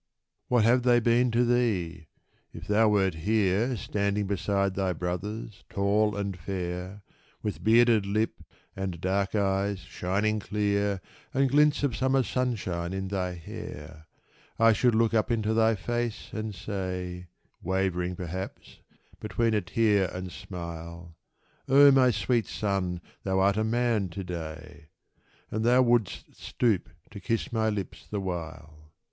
[0.47, 2.07] What have they been to thee?
[2.51, 7.03] If thou wert here Standing beside thy brothers, tall and fair,
[7.43, 8.41] With bearded lip,
[8.75, 11.01] and dark eyes shining clear,
[11.35, 14.07] And glints of summer sunshine in thy hair,
[14.57, 17.27] I should look up into thy face and say,
[17.61, 18.79] Wavering, perhaps,
[19.19, 21.15] between a tear and smile,"
[21.69, 24.89] O my sweet son, thou art a man to day!"—
[25.51, 28.89] And thou wouldst stoop to kiss my lips the while.